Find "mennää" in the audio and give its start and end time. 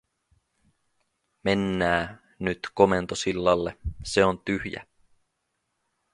1.43-2.17